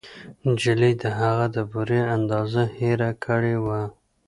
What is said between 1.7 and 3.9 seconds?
بورې اندازه هېره کړې وه